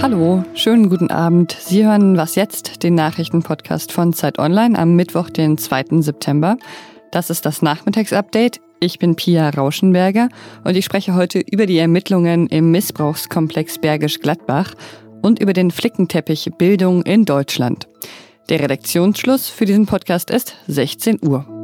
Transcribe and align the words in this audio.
Hallo, 0.00 0.44
schönen 0.54 0.88
guten 0.88 1.10
Abend. 1.10 1.56
Sie 1.60 1.84
hören 1.84 2.16
Was 2.16 2.34
jetzt, 2.34 2.82
den 2.82 2.94
Nachrichtenpodcast 2.94 3.92
von 3.92 4.12
Zeit 4.12 4.38
Online 4.38 4.78
am 4.78 4.94
Mittwoch, 4.96 5.28
den 5.28 5.58
2. 5.58 6.00
September. 6.00 6.56
Das 7.10 7.30
ist 7.30 7.44
das 7.44 7.62
Nachmittagsupdate. 7.62 8.60
Ich 8.80 8.98
bin 8.98 9.16
Pia 9.16 9.50
Rauschenberger 9.50 10.28
und 10.64 10.76
ich 10.76 10.84
spreche 10.84 11.14
heute 11.14 11.40
über 11.40 11.66
die 11.66 11.78
Ermittlungen 11.78 12.46
im 12.46 12.70
Missbrauchskomplex 12.70 13.78
Bergisch 13.78 14.20
Gladbach 14.20 14.74
und 15.20 15.40
über 15.40 15.52
den 15.52 15.70
Flickenteppich 15.70 16.50
Bildung 16.58 17.02
in 17.02 17.24
Deutschland. 17.24 17.88
Der 18.48 18.60
Redaktionsschluss 18.60 19.48
für 19.48 19.64
diesen 19.64 19.86
Podcast 19.86 20.30
ist 20.30 20.54
16 20.68 21.18
Uhr. 21.22 21.57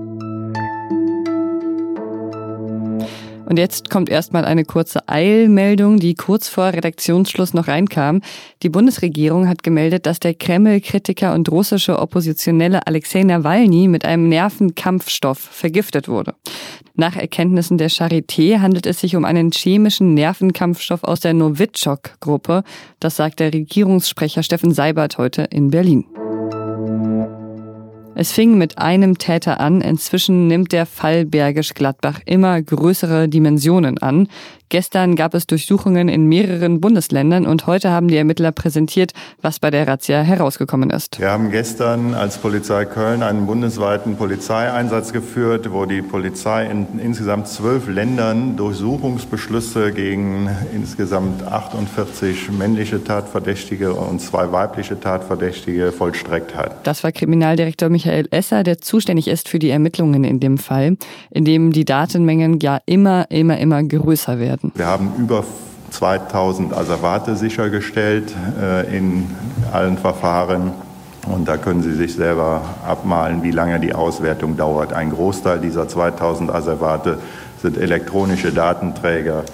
Und 3.46 3.58
jetzt 3.58 3.90
kommt 3.90 4.08
erstmal 4.08 4.44
eine 4.44 4.64
kurze 4.64 5.08
Eilmeldung, 5.08 5.98
die 5.98 6.14
kurz 6.14 6.48
vor 6.48 6.66
Redaktionsschluss 6.66 7.52
noch 7.52 7.68
reinkam. 7.68 8.20
Die 8.62 8.70
Bundesregierung 8.70 9.48
hat 9.48 9.62
gemeldet, 9.62 10.06
dass 10.06 10.18
der 10.18 10.34
Kreml-Kritiker 10.34 11.34
und 11.34 11.50
russische 11.50 11.98
Oppositionelle 11.98 12.86
Alexei 12.86 13.22
Nawalny 13.22 13.88
mit 13.88 14.04
einem 14.04 14.28
Nervenkampfstoff 14.28 15.38
vergiftet 15.38 16.08
wurde. 16.08 16.34
Nach 16.94 17.16
Erkenntnissen 17.16 17.76
der 17.76 17.90
Charité 17.90 18.60
handelt 18.60 18.86
es 18.86 19.00
sich 19.00 19.16
um 19.16 19.24
einen 19.24 19.50
chemischen 19.50 20.14
Nervenkampfstoff 20.14 21.04
aus 21.04 21.20
der 21.20 21.34
Novichok-Gruppe. 21.34 22.62
Das 23.00 23.16
sagt 23.16 23.40
der 23.40 23.52
Regierungssprecher 23.52 24.42
Steffen 24.42 24.72
Seibert 24.72 25.18
heute 25.18 25.42
in 25.42 25.70
Berlin. 25.70 26.06
Es 28.16 28.30
fing 28.30 28.56
mit 28.56 28.78
einem 28.78 29.18
Täter 29.18 29.58
an, 29.58 29.80
inzwischen 29.80 30.46
nimmt 30.46 30.70
der 30.72 30.86
Fall 30.86 31.24
Bergisch 31.24 31.74
Gladbach 31.74 32.20
immer 32.26 32.62
größere 32.62 33.28
Dimensionen 33.28 33.98
an. 33.98 34.28
Gestern 34.74 35.14
gab 35.14 35.34
es 35.34 35.46
Durchsuchungen 35.46 36.08
in 36.08 36.26
mehreren 36.26 36.80
Bundesländern 36.80 37.46
und 37.46 37.68
heute 37.68 37.90
haben 37.90 38.08
die 38.08 38.16
Ermittler 38.16 38.50
präsentiert, 38.50 39.12
was 39.40 39.60
bei 39.60 39.70
der 39.70 39.86
Razzia 39.86 40.22
herausgekommen 40.22 40.90
ist. 40.90 41.20
Wir 41.20 41.30
haben 41.30 41.52
gestern 41.52 42.12
als 42.12 42.38
Polizei 42.38 42.84
Köln 42.84 43.22
einen 43.22 43.46
bundesweiten 43.46 44.16
Polizeieinsatz 44.16 45.12
geführt, 45.12 45.72
wo 45.72 45.86
die 45.86 46.02
Polizei 46.02 46.68
in 46.68 46.98
insgesamt 46.98 47.46
zwölf 47.46 47.86
Ländern 47.86 48.56
Durchsuchungsbeschlüsse 48.56 49.92
gegen 49.92 50.50
insgesamt 50.74 51.44
48 51.44 52.50
männliche 52.50 53.04
Tatverdächtige 53.04 53.94
und 53.94 54.20
zwei 54.20 54.50
weibliche 54.50 54.98
Tatverdächtige 54.98 55.92
vollstreckt 55.92 56.56
hat. 56.56 56.84
Das 56.84 57.04
war 57.04 57.12
Kriminaldirektor 57.12 57.90
Michael 57.90 58.26
Esser, 58.32 58.64
der 58.64 58.80
zuständig 58.80 59.28
ist 59.28 59.48
für 59.48 59.60
die 59.60 59.70
Ermittlungen 59.70 60.24
in 60.24 60.40
dem 60.40 60.58
Fall, 60.58 60.96
in 61.30 61.44
dem 61.44 61.70
die 61.72 61.84
Datenmengen 61.84 62.58
ja 62.58 62.80
immer, 62.86 63.30
immer, 63.30 63.56
immer 63.58 63.80
größer 63.80 64.40
werden 64.40 64.63
werden. 64.66 64.72
Wir 64.74 64.86
haben 64.86 65.12
über 65.18 65.44
2000 65.90 66.72
Asservate 66.72 67.36
sichergestellt 67.36 68.34
äh, 68.60 68.96
in 68.96 69.26
allen 69.72 69.96
Verfahren. 69.96 70.72
Und 71.26 71.48
da 71.48 71.56
können 71.56 71.82
Sie 71.82 71.94
sich 71.94 72.14
selber 72.14 72.60
abmalen, 72.86 73.42
wie 73.42 73.50
lange 73.50 73.80
die 73.80 73.94
Auswertung 73.94 74.56
dauert. 74.56 74.92
Ein 74.92 75.10
Großteil 75.10 75.58
dieser 75.58 75.88
2000 75.88 76.50
Asservate 76.50 77.18
sind 77.62 77.78
elektronische 77.78 78.52
Datenträger, 78.52 79.44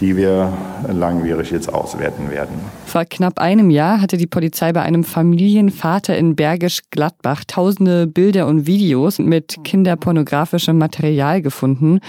die 0.00 0.16
wir 0.16 0.52
langwierig 0.88 1.52
jetzt 1.52 1.72
auswerten 1.72 2.30
werden. 2.30 2.56
Vor 2.86 3.04
knapp 3.04 3.38
einem 3.38 3.70
Jahr 3.70 4.00
hatte 4.00 4.16
die 4.16 4.26
Polizei 4.26 4.72
bei 4.72 4.82
einem 4.82 5.04
Familienvater 5.04 6.16
in 6.16 6.34
Bergisch 6.34 6.80
Gladbach 6.90 7.44
tausende 7.46 8.08
Bilder 8.08 8.48
und 8.48 8.66
Videos 8.66 9.20
mit 9.20 9.62
kinderpornografischem 9.62 10.76
Material 10.76 11.42
gefunden. 11.42 12.00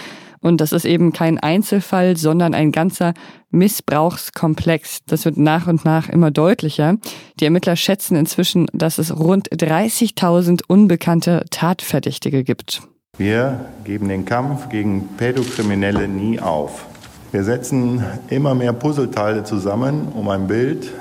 Und 0.44 0.60
das 0.60 0.74
ist 0.74 0.84
eben 0.84 1.14
kein 1.14 1.40
Einzelfall, 1.40 2.18
sondern 2.18 2.54
ein 2.54 2.74
ganzer 2.74 3.14
Missbrauchskomplex. 3.50 5.00
Das 5.08 5.24
wird 5.24 5.38
nach 5.38 5.68
und 5.68 5.86
nach 5.86 6.10
immer 6.10 6.32
deutlicher. 6.32 6.98
Die 7.40 7.46
Ermittler 7.46 7.78
schätzen 7.78 8.18
inzwischen, 8.18 8.68
dass 8.74 8.98
es 8.98 9.18
rund 9.18 9.50
30.000 9.52 10.64
unbekannte 10.68 11.46
Tatverdächtige 11.50 12.44
gibt. 12.44 12.82
Wir 13.18 13.66
geben 13.86 14.10
den 14.10 14.26
Kampf 14.26 14.68
gegen 14.68 15.08
Pädokriminelle 15.16 16.10
nie 16.10 16.42
auf. 16.42 16.88
Wir 17.32 17.46
setzen 17.46 18.04
immer 18.28 18.54
mehr 18.54 18.74
Puzzleteile 18.74 19.46
zusammen, 19.46 20.10
um 20.14 20.28
ein 20.28 20.48
Bild 20.48 20.92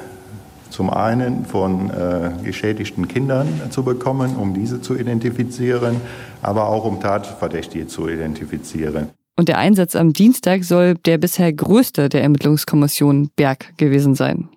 zum 0.71 0.89
einen 0.89 1.47
von 1.47 1.91
äh, 1.91 2.31
geschädigten 2.45 3.09
Kindern 3.09 3.49
zu 3.71 3.83
bekommen, 3.83 4.37
um 4.37 4.55
diese 4.55 4.81
zu 4.81 4.97
identifizieren, 4.97 6.01
aber 6.43 6.69
auch 6.69 6.85
um 6.85 7.01
Tatverdächtige 7.01 7.89
zu 7.89 8.09
identifizieren. 8.09 9.11
Und 9.37 9.49
der 9.49 9.59
Einsatz 9.59 9.97
am 9.97 10.13
Dienstag 10.13 10.65
soll 10.65 10.95
der 10.95 11.19
bisher 11.19 11.53
größte 11.53 12.09
der 12.09 12.23
Ermittlungskommission 12.23 13.31
Berg 13.35 13.77
gewesen 13.79 14.15
sein. 14.15 14.49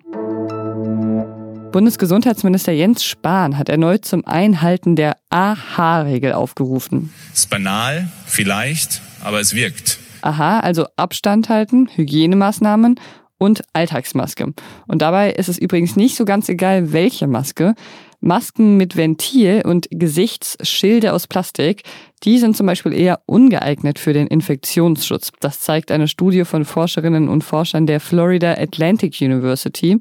Bundesgesundheitsminister 1.71 2.71
Jens 2.71 3.03
Spahn 3.03 3.57
hat 3.57 3.67
erneut 3.67 4.05
zum 4.05 4.25
Einhalten 4.25 4.95
der 4.95 5.17
AHA-Regel 5.29 6.33
aufgerufen. 6.33 7.11
Ist 7.33 7.49
banal, 7.49 8.09
vielleicht, 8.25 9.01
aber 9.23 9.41
es 9.41 9.53
wirkt. 9.53 9.99
Aha, 10.21 10.59
also 10.61 10.87
Abstand 10.95 11.49
halten, 11.49 11.89
Hygienemaßnahmen 11.93 12.99
und 13.37 13.63
Alltagsmaske. 13.73 14.53
Und 14.87 15.01
dabei 15.01 15.31
ist 15.31 15.49
es 15.49 15.57
übrigens 15.57 15.95
nicht 15.95 16.15
so 16.15 16.25
ganz 16.25 16.49
egal, 16.49 16.93
welche 16.93 17.27
Maske. 17.27 17.75
Masken 18.21 18.77
mit 18.77 18.95
Ventil 18.95 19.61
und 19.65 19.87
Gesichtsschilde 19.91 21.13
aus 21.13 21.27
Plastik, 21.27 21.83
die 22.23 22.39
sind 22.39 22.57
zum 22.57 22.65
Beispiel 22.65 22.93
eher 22.93 23.19
ungeeignet 23.27 23.99
für 23.99 24.13
den 24.13 24.25
Infektionsschutz. 24.25 25.31
Das 25.41 25.59
zeigt 25.59 25.91
eine 25.91 26.07
Studie 26.07 26.43
von 26.43 26.65
Forscherinnen 26.65 27.29
und 27.29 27.43
Forschern 27.43 27.85
der 27.85 27.99
Florida 27.99 28.53
Atlantic 28.53 29.21
University. 29.21 29.99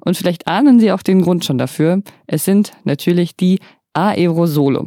Und 0.00 0.16
vielleicht 0.16 0.46
ahnen 0.46 0.80
Sie 0.80 0.92
auch 0.92 1.02
den 1.02 1.20
Grund 1.20 1.44
schon 1.44 1.58
dafür. 1.58 2.00
Es 2.26 2.44
sind 2.44 2.72
natürlich 2.84 3.36
die 3.36 3.58
Aerosole. 3.92 4.86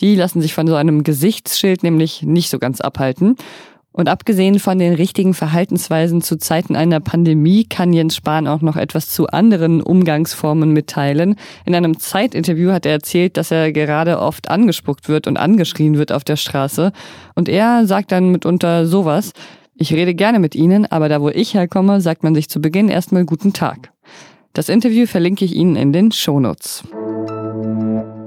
Die 0.00 0.16
lassen 0.16 0.40
sich 0.40 0.54
von 0.54 0.66
so 0.66 0.74
einem 0.74 1.04
Gesichtsschild 1.04 1.82
nämlich 1.82 2.22
nicht 2.22 2.50
so 2.50 2.58
ganz 2.58 2.80
abhalten. 2.80 3.36
Und 3.96 4.08
abgesehen 4.08 4.58
von 4.58 4.80
den 4.80 4.92
richtigen 4.94 5.34
Verhaltensweisen 5.34 6.20
zu 6.20 6.36
Zeiten 6.36 6.74
einer 6.74 6.98
Pandemie 6.98 7.62
kann 7.62 7.92
Jens 7.92 8.16
Spahn 8.16 8.48
auch 8.48 8.60
noch 8.60 8.76
etwas 8.76 9.08
zu 9.08 9.28
anderen 9.28 9.80
Umgangsformen 9.80 10.72
mitteilen. 10.72 11.36
In 11.64 11.76
einem 11.76 12.00
Zeitinterview 12.00 12.72
hat 12.72 12.86
er 12.86 12.92
erzählt, 12.92 13.36
dass 13.36 13.52
er 13.52 13.70
gerade 13.70 14.18
oft 14.18 14.50
angespuckt 14.50 15.08
wird 15.08 15.28
und 15.28 15.36
angeschrien 15.36 15.96
wird 15.96 16.10
auf 16.10 16.24
der 16.24 16.34
Straße. 16.34 16.90
Und 17.36 17.48
er 17.48 17.86
sagt 17.86 18.10
dann 18.10 18.32
mitunter 18.32 18.84
sowas. 18.84 19.30
Ich 19.76 19.92
rede 19.92 20.16
gerne 20.16 20.40
mit 20.40 20.56
Ihnen, 20.56 20.86
aber 20.86 21.08
da 21.08 21.20
wo 21.20 21.28
ich 21.28 21.54
herkomme, 21.54 22.00
sagt 22.00 22.24
man 22.24 22.34
sich 22.34 22.48
zu 22.48 22.60
Beginn 22.60 22.88
erstmal 22.88 23.24
guten 23.24 23.52
Tag. 23.52 23.92
Das 24.54 24.68
Interview 24.68 25.06
verlinke 25.06 25.44
ich 25.44 25.54
Ihnen 25.54 25.76
in 25.76 25.92
den 25.92 26.10
Shownotes. 26.10 26.82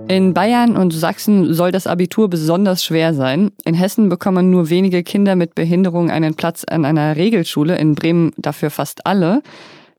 In 0.09 0.33
Bayern 0.33 0.77
und 0.77 0.91
Sachsen 0.91 1.53
soll 1.53 1.73
das 1.73 1.85
Abitur 1.85 2.29
besonders 2.29 2.81
schwer 2.81 3.13
sein. 3.13 3.51
In 3.65 3.73
Hessen 3.73 4.07
bekommen 4.07 4.49
nur 4.49 4.69
wenige 4.69 5.03
Kinder 5.03 5.35
mit 5.35 5.53
Behinderung 5.53 6.09
einen 6.09 6.33
Platz 6.33 6.63
an 6.63 6.85
einer 6.85 7.17
Regelschule, 7.17 7.77
in 7.77 7.93
Bremen 7.93 8.31
dafür 8.37 8.69
fast 8.69 9.05
alle. 9.05 9.41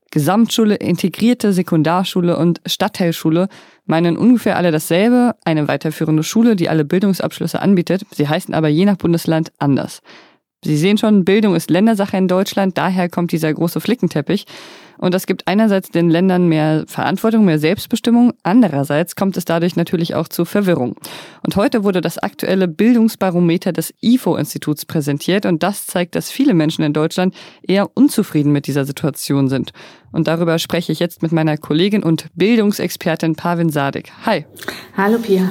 Gesamtschule, 0.09 0.75
integrierte 0.75 1.53
Sekundarschule 1.53 2.37
und 2.37 2.59
Stadtteilschule 2.65 3.49
meinen 3.85 4.17
ungefähr 4.17 4.57
alle 4.57 4.71
dasselbe, 4.71 5.35
eine 5.45 5.67
weiterführende 5.67 6.23
Schule, 6.23 6.55
die 6.55 6.69
alle 6.69 6.85
Bildungsabschlüsse 6.85 7.61
anbietet. 7.61 8.03
Sie 8.11 8.27
heißen 8.27 8.55
aber 8.55 8.67
je 8.67 8.85
nach 8.85 8.97
Bundesland 8.97 9.51
anders. 9.59 10.01
Sie 10.63 10.75
sehen 10.75 10.97
schon, 10.97 11.23
Bildung 11.23 11.55
ist 11.55 11.69
Ländersache 11.69 12.17
in 12.17 12.27
Deutschland, 12.27 12.79
daher 12.79 13.09
kommt 13.09 13.31
dieser 13.31 13.53
große 13.53 13.79
Flickenteppich. 13.79 14.45
Und 14.99 15.13
das 15.13 15.25
gibt 15.25 15.47
einerseits 15.47 15.89
den 15.89 16.09
Ländern 16.09 16.47
mehr 16.47 16.83
Verantwortung, 16.87 17.45
mehr 17.45 17.57
Selbstbestimmung, 17.57 18.33
andererseits 18.43 19.15
kommt 19.15 19.37
es 19.37 19.45
dadurch 19.45 19.75
natürlich 19.75 20.13
auch 20.13 20.27
zu 20.27 20.43
Verwirrung. 20.43 20.95
Und 21.41 21.55
heute 21.55 21.83
wurde 21.83 22.01
das 22.01 22.17
aktuelle 22.17 22.67
Bildungsbarometer 22.67 23.71
des 23.71 23.93
IFO-Instituts 24.01 24.85
präsentiert 24.85 25.45
und 25.45 25.63
das 25.63 25.87
zeigt, 25.87 26.15
dass 26.15 26.31
viele 26.31 26.53
Menschen 26.53 26.83
in 26.83 26.93
Deutschland 26.93 27.33
eher 27.61 27.89
unzufrieden 27.95 28.51
mit 28.51 28.67
dieser 28.67 28.85
Situation 28.85 29.47
sind. 29.47 29.71
Und 30.11 30.27
darüber 30.27 30.59
spreche 30.59 30.91
ich 30.91 30.99
jetzt 30.99 31.21
mit 31.21 31.31
meiner 31.31 31.57
Kollegin 31.57 32.03
und 32.03 32.27
Bildungsexpertin 32.35 33.35
Pavin 33.35 33.69
Sadik. 33.69 34.11
Hi. 34.25 34.45
Hallo 34.97 35.17
Pia. 35.19 35.49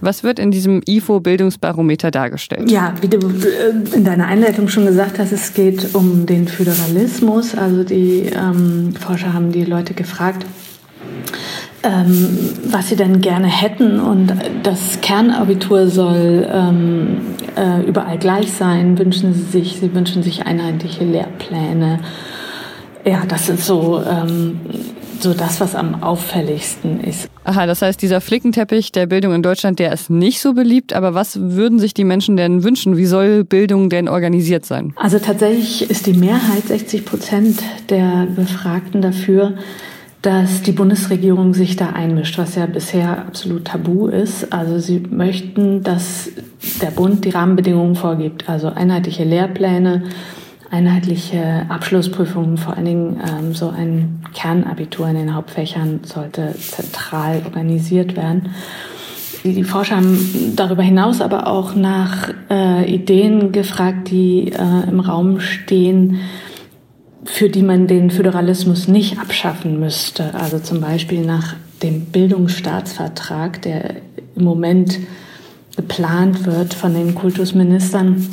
Was 0.00 0.22
wird 0.22 0.38
in 0.38 0.50
diesem 0.50 0.80
IFO-Bildungsbarometer 0.86 2.10
dargestellt? 2.10 2.70
Ja, 2.70 2.94
wie 3.00 3.08
du 3.08 3.18
äh, 3.18 3.96
in 3.96 4.04
deiner 4.04 4.26
Einleitung 4.26 4.68
schon 4.68 4.86
gesagt 4.86 5.18
hast, 5.18 5.32
es 5.32 5.54
geht 5.54 5.94
um 5.94 6.26
den 6.26 6.46
Föderalismus. 6.46 7.56
Also 7.56 7.82
die 7.82 8.30
ähm, 8.32 8.94
Forscher 8.94 9.32
haben 9.32 9.50
die 9.50 9.64
Leute 9.64 9.94
gefragt, 9.94 10.46
ähm, 11.82 12.28
was 12.66 12.88
sie 12.88 12.96
denn 12.96 13.20
gerne 13.20 13.48
hätten. 13.48 13.98
Und 13.98 14.32
das 14.62 15.00
Kernabitur 15.00 15.88
soll 15.88 16.48
ähm, 16.48 17.20
äh, 17.56 17.82
überall 17.82 18.18
gleich 18.18 18.52
sein, 18.52 18.98
wünschen 18.98 19.34
sie 19.34 19.42
sich. 19.42 19.78
Sie 19.80 19.92
wünschen 19.94 20.22
sich 20.22 20.46
einheitliche 20.46 21.04
Lehrpläne. 21.04 22.00
Ja, 23.04 23.24
das 23.26 23.46
sind 23.46 23.60
so 23.60 24.02
ähm, 24.08 24.60
so 25.22 25.34
das, 25.34 25.60
was 25.60 25.74
am 25.74 26.02
auffälligsten 26.02 27.00
ist. 27.00 27.28
Aha, 27.44 27.66
das 27.66 27.82
heißt, 27.82 28.00
dieser 28.02 28.20
Flickenteppich 28.20 28.92
der 28.92 29.06
Bildung 29.06 29.32
in 29.34 29.42
Deutschland, 29.42 29.78
der 29.78 29.92
ist 29.92 30.10
nicht 30.10 30.40
so 30.40 30.54
beliebt. 30.54 30.92
Aber 30.92 31.14
was 31.14 31.40
würden 31.40 31.78
sich 31.78 31.94
die 31.94 32.04
Menschen 32.04 32.36
denn 32.36 32.62
wünschen? 32.62 32.96
Wie 32.96 33.06
soll 33.06 33.44
Bildung 33.44 33.90
denn 33.90 34.08
organisiert 34.08 34.64
sein? 34.64 34.92
Also 34.96 35.18
tatsächlich 35.18 35.90
ist 35.90 36.06
die 36.06 36.12
Mehrheit, 36.12 36.64
60 36.66 37.04
Prozent 37.04 37.62
der 37.88 38.26
Befragten 38.34 39.00
dafür, 39.02 39.54
dass 40.22 40.62
die 40.62 40.72
Bundesregierung 40.72 41.54
sich 41.54 41.76
da 41.76 41.90
einmischt, 41.90 42.38
was 42.38 42.56
ja 42.56 42.66
bisher 42.66 43.26
absolut 43.26 43.66
tabu 43.66 44.08
ist. 44.08 44.52
Also 44.52 44.78
sie 44.78 45.00
möchten, 45.00 45.82
dass 45.82 46.30
der 46.82 46.90
Bund 46.90 47.24
die 47.24 47.30
Rahmenbedingungen 47.30 47.94
vorgibt, 47.94 48.48
also 48.48 48.68
einheitliche 48.68 49.24
Lehrpläne, 49.24 50.04
einheitliche 50.70 51.66
Abschlussprüfungen, 51.68 52.58
vor 52.58 52.76
allen 52.76 52.84
Dingen 52.84 53.20
ähm, 53.26 53.54
so 53.54 53.70
ein 53.70 54.20
Kernabitur 54.34 55.08
in 55.08 55.16
den 55.16 55.34
Hauptfächern 55.34 56.00
sollte 56.04 56.54
zentral 56.58 57.42
organisiert 57.44 58.16
werden. 58.16 58.50
Die 59.44 59.64
Forscher 59.64 59.96
haben 59.96 60.52
darüber 60.56 60.82
hinaus 60.82 61.20
aber 61.20 61.46
auch 61.46 61.74
nach 61.74 62.30
äh, 62.50 62.92
Ideen 62.92 63.52
gefragt, 63.52 64.10
die 64.10 64.52
äh, 64.52 64.88
im 64.88 65.00
Raum 65.00 65.40
stehen, 65.40 66.20
für 67.24 67.48
die 67.48 67.62
man 67.62 67.86
den 67.86 68.10
Föderalismus 68.10 68.88
nicht 68.88 69.18
abschaffen 69.18 69.78
müsste. 69.78 70.34
Also 70.34 70.58
zum 70.58 70.80
Beispiel 70.80 71.24
nach 71.24 71.54
dem 71.82 72.06
Bildungsstaatsvertrag, 72.06 73.62
der 73.62 73.96
im 74.34 74.44
Moment 74.44 74.98
geplant 75.76 76.44
wird 76.46 76.74
von 76.74 76.94
den 76.94 77.14
Kultusministern 77.14 78.26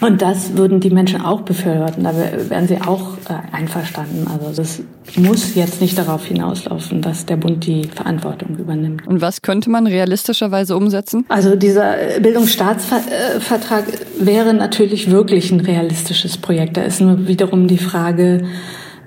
und 0.00 0.22
das 0.22 0.56
würden 0.56 0.80
die 0.80 0.90
Menschen 0.90 1.20
auch 1.20 1.42
befürworten. 1.42 2.04
Da 2.04 2.14
wären 2.48 2.66
sie 2.66 2.80
auch 2.80 3.18
äh, 3.28 3.54
einverstanden. 3.54 4.26
Also 4.26 4.56
das 4.56 4.82
muss 5.16 5.54
jetzt 5.54 5.80
nicht 5.82 5.98
darauf 5.98 6.24
hinauslaufen, 6.24 7.02
dass 7.02 7.26
der 7.26 7.36
Bund 7.36 7.66
die 7.66 7.84
Verantwortung 7.84 8.56
übernimmt. 8.56 9.06
Und 9.06 9.20
was 9.20 9.42
könnte 9.42 9.68
man 9.68 9.86
realistischerweise 9.86 10.74
umsetzen? 10.76 11.26
Also 11.28 11.54
dieser 11.54 12.16
äh, 12.16 12.20
Bildungsstaatsvertrag 12.20 13.84
wäre 14.18 14.54
natürlich 14.54 15.10
wirklich 15.10 15.50
ein 15.52 15.60
realistisches 15.60 16.38
Projekt. 16.38 16.78
Da 16.78 16.82
ist 16.82 17.00
nur 17.02 17.28
wiederum 17.28 17.68
die 17.68 17.78
Frage, 17.78 18.44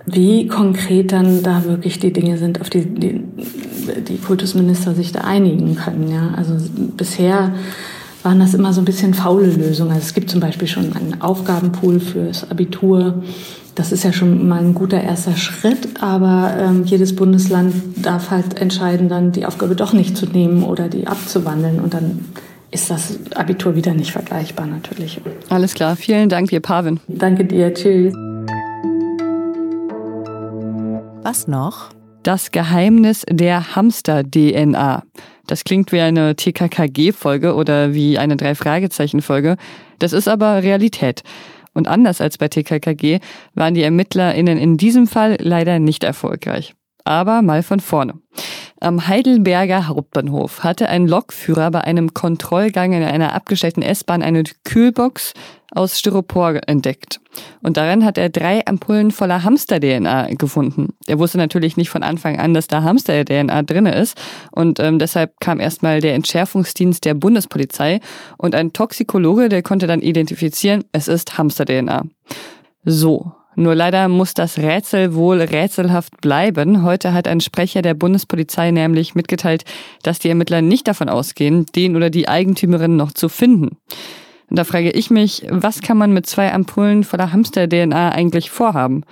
wie 0.06 0.48
konkret 0.48 1.12
dann 1.12 1.42
da 1.42 1.63
wirklich 1.66 2.00
die 2.00 2.13
Dinge 2.13 2.38
sind, 2.38 2.62
auf 2.62 2.69
die 2.69 2.86
die, 2.86 3.24
die 4.07 4.18
Kultusminister 4.18 4.94
sich 4.94 5.12
da 5.12 5.22
einigen 5.22 5.75
können. 5.75 6.12
Ja, 6.12 6.34
also 6.38 6.56
bisher 6.98 7.54
waren 8.23 8.39
das 8.39 8.53
immer 8.53 8.73
so 8.73 8.81
ein 8.81 8.85
bisschen 8.85 9.13
faule 9.13 9.47
Lösungen. 9.47 9.91
Also 9.91 10.03
es 10.03 10.13
gibt 10.13 10.29
zum 10.29 10.39
Beispiel 10.39 10.67
schon 10.67 10.93
einen 10.93 11.21
Aufgabenpool 11.21 11.99
fürs 11.99 12.49
Abitur. 12.49 13.21
Das 13.75 13.91
ist 13.91 14.03
ja 14.03 14.13
schon 14.13 14.47
mal 14.47 14.59
ein 14.59 14.73
guter 14.73 15.01
erster 15.01 15.35
Schritt, 15.35 16.01
aber 16.01 16.53
ähm, 16.59 16.83
jedes 16.85 17.15
Bundesland 17.15 17.73
darf 17.97 18.29
halt 18.29 18.59
entscheiden, 18.59 19.09
dann 19.09 19.31
die 19.31 19.45
Aufgabe 19.45 19.75
doch 19.75 19.93
nicht 19.93 20.15
zu 20.15 20.27
nehmen 20.27 20.63
oder 20.63 20.89
die 20.89 21.07
abzuwandeln 21.07 21.79
und 21.79 21.93
dann 21.93 22.25
ist 22.69 22.89
das 22.89 23.19
Abitur 23.35 23.75
wieder 23.75 23.93
nicht 23.93 24.11
vergleichbar 24.11 24.65
natürlich. 24.67 25.21
Alles 25.49 25.73
klar, 25.73 25.95
vielen 25.95 26.29
Dank 26.29 26.49
dir, 26.49 26.59
Pavin. 26.59 26.99
Danke 27.07 27.45
dir, 27.45 27.73
tschüss. 27.73 28.13
Was 31.23 31.47
noch? 31.47 31.89
Das 32.23 32.51
Geheimnis 32.51 33.25
der 33.29 33.75
Hamster-DNA. 33.75 35.03
Das 35.45 35.65
klingt 35.65 35.91
wie 35.91 35.99
eine 35.99 36.37
TKKG-Folge 36.37 37.53
oder 37.53 37.93
wie 37.93 38.17
eine 38.17 38.37
Drei-Fragezeichen-Folge. 38.37 39.57
Das 39.99 40.13
ist 40.13 40.29
aber 40.29 40.63
Realität. 40.63 41.23
Und 41.73 41.89
anders 41.89 42.21
als 42.21 42.37
bei 42.37 42.47
TKKG 42.47 43.19
waren 43.55 43.73
die 43.73 43.83
ErmittlerInnen 43.83 44.57
in 44.57 44.77
diesem 44.77 45.05
Fall 45.05 45.35
leider 45.41 45.79
nicht 45.79 46.05
erfolgreich. 46.05 46.75
Aber 47.03 47.41
mal 47.41 47.61
von 47.61 47.81
vorne. 47.81 48.13
Am 48.79 49.05
Heidelberger 49.05 49.87
Hauptbahnhof 49.87 50.63
hatte 50.63 50.87
ein 50.87 51.09
Lokführer 51.09 51.71
bei 51.71 51.81
einem 51.81 52.13
Kontrollgang 52.13 52.93
in 52.93 53.03
einer 53.03 53.33
abgestellten 53.33 53.81
S-Bahn 53.81 54.23
eine 54.23 54.43
Kühlbox 54.63 55.33
aus 55.75 55.99
Styropor 55.99 56.61
entdeckt. 56.67 57.19
Und 57.61 57.77
darin 57.77 58.05
hat 58.05 58.17
er 58.17 58.29
drei 58.29 58.65
Ampullen 58.65 59.11
voller 59.11 59.43
Hamster-DNA 59.43 60.35
gefunden. 60.35 60.93
Er 61.07 61.19
wusste 61.19 61.37
natürlich 61.37 61.77
nicht 61.77 61.89
von 61.89 62.03
Anfang 62.03 62.39
an, 62.39 62.53
dass 62.53 62.67
da 62.67 62.83
Hamster-DNA 62.83 63.63
drin 63.63 63.85
ist. 63.85 64.17
Und 64.51 64.79
ähm, 64.79 64.99
deshalb 64.99 65.39
kam 65.39 65.59
erstmal 65.59 65.99
der 65.99 66.13
Entschärfungsdienst 66.15 67.05
der 67.05 67.13
Bundespolizei 67.13 67.99
und 68.37 68.55
ein 68.55 68.73
Toxikologe, 68.73 69.49
der 69.49 69.63
konnte 69.63 69.87
dann 69.87 70.01
identifizieren, 70.01 70.83
es 70.91 71.07
ist 71.07 71.37
Hamster-DNA. 71.37 72.03
So, 72.85 73.31
nur 73.55 73.75
leider 73.75 74.07
muss 74.07 74.33
das 74.33 74.57
Rätsel 74.57 75.13
wohl 75.15 75.41
rätselhaft 75.41 76.21
bleiben. 76.21 76.83
Heute 76.83 77.13
hat 77.13 77.27
ein 77.27 77.39
Sprecher 77.39 77.81
der 77.81 77.93
Bundespolizei 77.93 78.71
nämlich 78.71 79.15
mitgeteilt, 79.15 79.63
dass 80.01 80.19
die 80.19 80.29
Ermittler 80.29 80.61
nicht 80.61 80.87
davon 80.87 81.09
ausgehen, 81.09 81.65
den 81.75 81.95
oder 81.95 82.09
die 82.09 82.27
Eigentümerin 82.27 82.95
noch 82.95 83.11
zu 83.11 83.29
finden. 83.29 83.77
Und 84.53 84.57
da 84.57 84.65
frage 84.65 84.91
ich 84.91 85.09
mich, 85.09 85.47
was 85.50 85.81
kann 85.81 85.97
man 85.97 86.13
mit 86.13 86.27
zwei 86.27 86.53
Ampullen 86.53 87.03
voller 87.03 87.33
Hamster-DNA 87.33 88.09
eigentlich 88.09 88.51
vorhaben? 88.51 89.03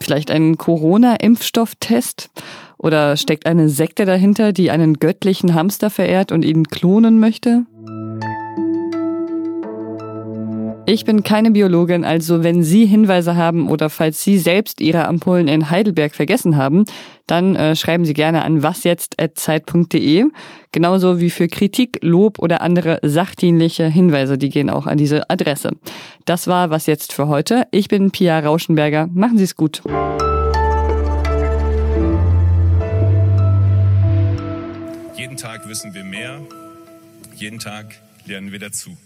Vielleicht 0.00 0.30
einen 0.30 0.56
Corona-Impfstofftest? 0.56 2.30
Oder 2.78 3.18
steckt 3.18 3.44
eine 3.44 3.68
Sekte 3.68 4.06
dahinter, 4.06 4.54
die 4.54 4.70
einen 4.70 4.94
göttlichen 4.94 5.52
Hamster 5.52 5.90
verehrt 5.90 6.32
und 6.32 6.46
ihn 6.46 6.64
klonen 6.68 7.20
möchte? 7.20 7.66
Ich 10.88 11.04
bin 11.04 11.24
keine 11.24 11.50
Biologin, 11.50 12.04
also 12.04 12.44
wenn 12.44 12.62
Sie 12.62 12.86
Hinweise 12.86 13.34
haben 13.34 13.68
oder 13.68 13.90
falls 13.90 14.22
Sie 14.22 14.38
selbst 14.38 14.80
Ihre 14.80 15.08
Ampullen 15.08 15.48
in 15.48 15.68
Heidelberg 15.68 16.14
vergessen 16.14 16.56
haben, 16.56 16.84
dann 17.26 17.56
äh, 17.56 17.74
schreiben 17.74 18.04
Sie 18.04 18.14
gerne 18.14 18.44
an 18.44 18.62
wasjetzt.zeit.de. 18.62 20.26
Genauso 20.70 21.18
wie 21.18 21.30
für 21.30 21.48
Kritik, 21.48 21.98
Lob 22.02 22.38
oder 22.38 22.60
andere 22.60 23.00
sachdienliche 23.02 23.88
Hinweise, 23.88 24.38
die 24.38 24.48
gehen 24.48 24.70
auch 24.70 24.86
an 24.86 24.96
diese 24.96 25.28
Adresse. 25.28 25.70
Das 26.24 26.46
war 26.46 26.70
Was 26.70 26.86
jetzt 26.86 27.12
für 27.12 27.26
heute. 27.26 27.66
Ich 27.72 27.88
bin 27.88 28.12
Pia 28.12 28.38
Rauschenberger. 28.38 29.08
Machen 29.12 29.38
Sie 29.38 29.44
es 29.44 29.56
gut. 29.56 29.82
Jeden 35.16 35.36
Tag 35.36 35.68
wissen 35.68 35.94
wir 35.94 36.04
mehr. 36.04 36.40
Jeden 37.34 37.58
Tag 37.58 37.96
lernen 38.24 38.52
wir 38.52 38.60
dazu. 38.60 38.96